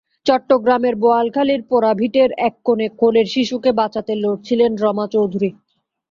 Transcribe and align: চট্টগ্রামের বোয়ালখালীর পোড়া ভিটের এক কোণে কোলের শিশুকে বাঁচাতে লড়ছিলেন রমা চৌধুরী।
চট্টগ্রামের 0.25 0.95
বোয়ালখালীর 0.95 1.61
পোড়া 1.69 1.91
ভিটের 1.93 2.29
এক 2.39 2.55
কোণে 2.63 2.87
কোলের 2.99 3.27
শিশুকে 3.27 3.71
বাঁচাতে 3.71 4.13
লড়ছিলেন 4.15 4.71
রমা 4.75 5.05
চৌধুরী। 5.07 5.49